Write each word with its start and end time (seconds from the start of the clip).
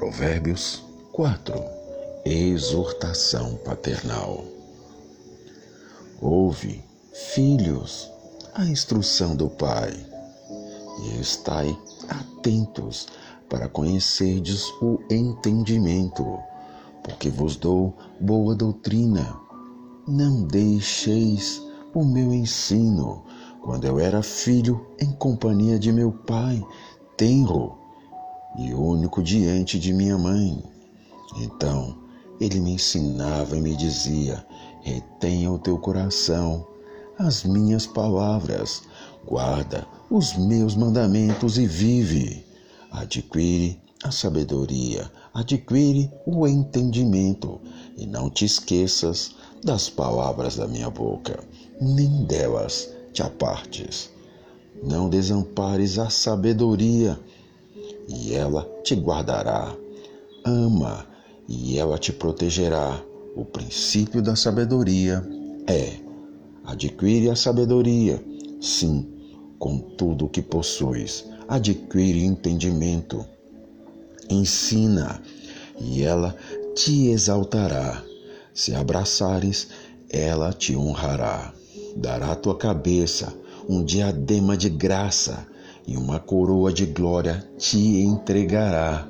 Provérbios 0.00 0.82
4 1.12 1.62
Exortação 2.24 3.56
paternal. 3.56 4.46
Ouve, 6.22 6.82
filhos, 7.34 8.10
a 8.54 8.64
instrução 8.64 9.36
do 9.36 9.50
Pai, 9.50 9.92
e 11.04 11.20
estai 11.20 11.78
atentos 12.08 13.08
para 13.46 13.68
conhecerdes 13.68 14.64
o 14.80 14.98
entendimento, 15.10 16.38
porque 17.04 17.28
vos 17.28 17.56
dou 17.56 17.94
boa 18.18 18.54
doutrina. 18.54 19.38
Não 20.08 20.44
deixeis 20.44 21.60
o 21.92 22.02
meu 22.06 22.32
ensino, 22.32 23.22
quando 23.60 23.84
eu 23.84 23.98
era 23.98 24.22
filho 24.22 24.80
em 24.98 25.12
companhia 25.12 25.78
de 25.78 25.92
meu 25.92 26.10
pai, 26.10 26.66
tenro 27.18 27.79
e 28.58 28.74
único 28.74 29.22
diante 29.22 29.78
de 29.78 29.92
minha 29.92 30.18
mãe. 30.18 30.62
Então 31.38 31.96
ele 32.40 32.60
me 32.60 32.72
ensinava 32.72 33.56
e 33.56 33.60
me 33.60 33.76
dizia: 33.76 34.44
retenha 34.82 35.50
o 35.50 35.58
teu 35.58 35.78
coração 35.78 36.66
as 37.20 37.44
minhas 37.44 37.86
palavras, 37.86 38.82
guarda 39.26 39.86
os 40.10 40.34
meus 40.36 40.74
mandamentos 40.74 41.58
e 41.58 41.66
vive. 41.66 42.46
Adquire 42.90 43.78
a 44.02 44.10
sabedoria, 44.10 45.10
adquire 45.34 46.10
o 46.24 46.46
entendimento 46.46 47.60
e 47.96 48.06
não 48.06 48.30
te 48.30 48.46
esqueças 48.46 49.34
das 49.62 49.90
palavras 49.90 50.56
da 50.56 50.66
minha 50.66 50.88
boca, 50.88 51.44
nem 51.78 52.24
delas 52.24 52.88
te 53.12 53.22
apartes. 53.22 54.08
Não 54.82 55.10
desampares 55.10 55.98
a 55.98 56.08
sabedoria, 56.08 57.20
e 58.10 58.34
ela 58.34 58.68
te 58.82 58.94
guardará. 58.94 59.74
Ama, 60.44 61.06
e 61.48 61.78
ela 61.78 61.96
te 61.96 62.12
protegerá. 62.12 63.00
O 63.36 63.44
princípio 63.44 64.20
da 64.20 64.34
sabedoria 64.34 65.24
é: 65.66 65.94
adquire 66.64 67.30
a 67.30 67.36
sabedoria, 67.36 68.22
sim, 68.60 69.06
com 69.58 69.78
tudo 69.78 70.26
o 70.26 70.28
que 70.28 70.42
possuis. 70.42 71.24
Adquire 71.48 72.24
entendimento. 72.24 73.24
Ensina, 74.28 75.22
e 75.80 76.02
ela 76.02 76.34
te 76.74 77.08
exaltará. 77.08 78.02
Se 78.52 78.74
abraçares, 78.74 79.68
ela 80.08 80.52
te 80.52 80.76
honrará. 80.76 81.52
Dará 81.96 82.32
à 82.32 82.36
tua 82.36 82.56
cabeça 82.56 83.32
um 83.68 83.84
diadema 83.84 84.56
de 84.56 84.68
graça 84.68 85.46
e 85.86 85.96
uma 85.96 86.18
coroa 86.18 86.72
de 86.72 86.86
glória 86.86 87.44
te 87.58 87.78
entregará. 88.00 89.06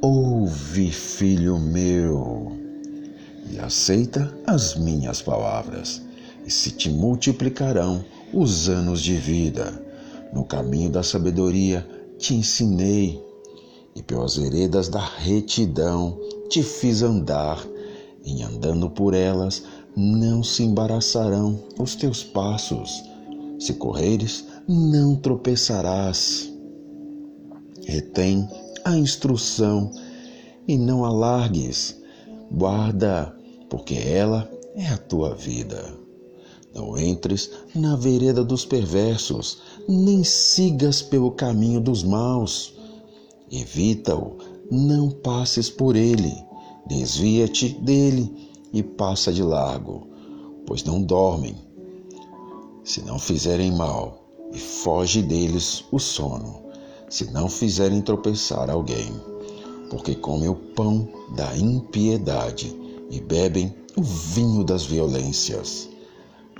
Ouve, 0.00 0.90
filho 0.90 1.58
meu, 1.58 2.56
e 3.50 3.58
aceita 3.58 4.34
as 4.46 4.74
minhas 4.76 5.22
palavras, 5.22 6.02
e 6.44 6.50
se 6.50 6.72
te 6.72 6.90
multiplicarão 6.90 8.04
os 8.32 8.68
anos 8.68 9.00
de 9.00 9.14
vida. 9.14 9.80
No 10.32 10.44
caminho 10.44 10.90
da 10.90 11.02
sabedoria 11.02 11.86
te 12.18 12.34
ensinei, 12.34 13.22
e 13.94 14.02
pelas 14.02 14.36
veredas 14.36 14.88
da 14.88 15.04
retidão 15.04 16.18
te 16.48 16.62
fiz 16.62 17.02
andar, 17.02 17.64
em 18.24 18.42
andando 18.42 18.88
por 18.88 19.14
elas 19.14 19.62
não 19.94 20.42
se 20.42 20.62
embaraçarão 20.62 21.62
os 21.78 21.94
teus 21.94 22.24
passos. 22.24 23.04
Se 23.58 23.74
correres, 23.74 24.46
não 24.68 25.16
tropeçarás. 25.16 26.52
Retém 27.84 28.48
a 28.84 28.96
instrução 28.96 29.90
e 30.66 30.76
não 30.76 31.04
alargues. 31.04 32.00
Guarda, 32.50 33.34
porque 33.68 33.94
ela 33.94 34.50
é 34.74 34.88
a 34.88 34.98
tua 34.98 35.34
vida. 35.34 35.98
Não 36.74 36.96
entres 36.98 37.50
na 37.74 37.96
vereda 37.96 38.42
dos 38.42 38.64
perversos, 38.64 39.58
nem 39.88 40.24
sigas 40.24 41.02
pelo 41.02 41.32
caminho 41.32 41.80
dos 41.80 42.02
maus. 42.02 42.74
Evita-o, 43.50 44.38
não 44.70 45.10
passes 45.10 45.68
por 45.68 45.96
ele. 45.96 46.32
Desvia-te 46.86 47.68
dele 47.68 48.50
e 48.72 48.82
passa 48.82 49.32
de 49.32 49.42
largo, 49.42 50.06
pois 50.66 50.82
não 50.82 51.02
dormem. 51.02 51.54
Se 52.82 53.02
não 53.02 53.18
fizerem 53.18 53.70
mal, 53.70 54.21
e 54.52 54.58
foge 54.58 55.22
deles 55.22 55.84
o 55.90 55.98
sono, 55.98 56.62
se 57.08 57.30
não 57.32 57.48
fizerem 57.48 58.02
tropeçar 58.02 58.70
alguém, 58.70 59.12
porque 59.90 60.14
comem 60.14 60.48
o 60.48 60.54
pão 60.54 61.08
da 61.34 61.56
impiedade 61.56 62.74
e 63.10 63.20
bebem 63.20 63.74
o 63.96 64.02
vinho 64.02 64.64
das 64.64 64.84
violências. 64.84 65.88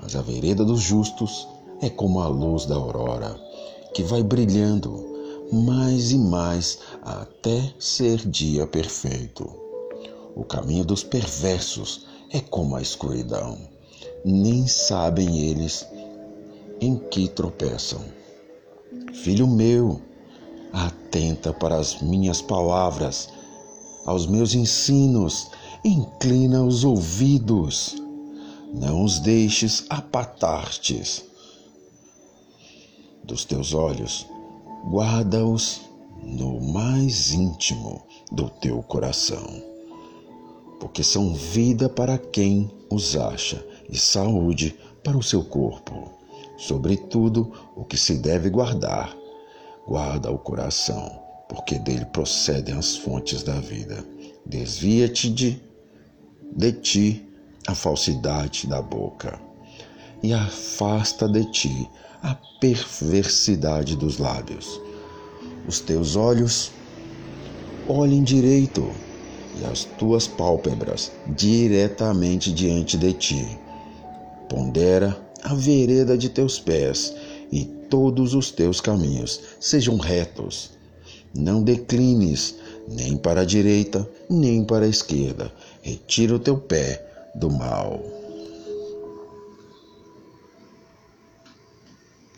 Mas 0.00 0.16
a 0.16 0.22
vereda 0.22 0.64
dos 0.64 0.80
justos 0.80 1.46
é 1.80 1.88
como 1.88 2.20
a 2.20 2.28
luz 2.28 2.66
da 2.66 2.74
aurora, 2.74 3.38
que 3.94 4.02
vai 4.02 4.22
brilhando 4.22 5.12
mais 5.52 6.12
e 6.12 6.18
mais 6.18 6.78
até 7.02 7.72
ser 7.78 8.18
dia 8.18 8.66
perfeito. 8.66 9.48
O 10.34 10.44
caminho 10.44 10.84
dos 10.84 11.04
perversos 11.04 12.06
é 12.30 12.40
como 12.40 12.74
a 12.74 12.80
escuridão. 12.80 13.58
Nem 14.24 14.66
sabem 14.66 15.50
eles 15.50 15.86
em 16.82 16.96
que 16.96 17.28
tropeçam. 17.28 18.00
Filho 19.14 19.46
meu, 19.46 20.00
atenta 20.72 21.52
para 21.52 21.76
as 21.76 22.02
minhas 22.02 22.42
palavras, 22.42 23.28
aos 24.04 24.26
meus 24.26 24.54
ensinos, 24.54 25.50
inclina 25.84 26.64
os 26.64 26.82
ouvidos, 26.82 27.94
não 28.74 29.04
os 29.04 29.18
deixes 29.20 29.84
apatar-te 29.88 31.24
dos 33.22 33.44
teus 33.44 33.72
olhos, 33.72 34.26
guarda-os 34.90 35.82
no 36.22 36.60
mais 36.60 37.32
íntimo 37.32 38.02
do 38.30 38.50
teu 38.50 38.82
coração 38.82 39.72
porque 40.82 41.04
são 41.04 41.32
vida 41.32 41.88
para 41.88 42.18
quem 42.18 42.68
os 42.90 43.14
acha 43.14 43.64
e 43.88 43.96
saúde 43.96 44.74
para 45.04 45.16
o 45.16 45.22
seu 45.22 45.44
corpo. 45.44 46.21
Sobretudo, 46.62 47.52
o 47.74 47.84
que 47.84 47.96
se 47.96 48.14
deve 48.14 48.48
guardar, 48.48 49.16
guarda 49.84 50.30
o 50.30 50.38
coração, 50.38 51.20
porque 51.48 51.76
dele 51.76 52.04
procedem 52.04 52.76
as 52.76 52.96
fontes 52.96 53.42
da 53.42 53.58
vida. 53.58 54.06
Desvia-te 54.46 55.28
de, 55.28 55.60
de 56.54 56.72
ti 56.72 57.28
a 57.66 57.74
falsidade 57.74 58.68
da 58.68 58.80
boca 58.80 59.40
e 60.22 60.32
afasta 60.32 61.28
de 61.28 61.50
ti 61.50 61.90
a 62.22 62.36
perversidade 62.60 63.96
dos 63.96 64.18
lábios. 64.18 64.80
Os 65.66 65.80
teus 65.80 66.14
olhos 66.14 66.70
olhem 67.88 68.22
direito 68.22 68.88
e 69.60 69.64
as 69.64 69.82
tuas 69.98 70.28
pálpebras 70.28 71.10
diretamente 71.26 72.52
diante 72.52 72.96
de 72.96 73.12
ti. 73.14 73.58
Pondera 74.48 75.31
a 75.42 75.54
vereda 75.54 76.16
de 76.16 76.28
teus 76.28 76.58
pés 76.58 77.14
e 77.50 77.64
todos 77.90 78.34
os 78.34 78.50
teus 78.50 78.80
caminhos 78.80 79.40
sejam 79.60 79.96
retos. 79.96 80.70
Não 81.34 81.62
declines 81.62 82.54
nem 82.88 83.16
para 83.16 83.40
a 83.40 83.44
direita, 83.44 84.08
nem 84.28 84.64
para 84.64 84.84
a 84.84 84.88
esquerda. 84.88 85.52
Retira 85.82 86.34
o 86.34 86.38
teu 86.38 86.56
pé 86.56 87.04
do 87.34 87.50
mal. 87.50 88.21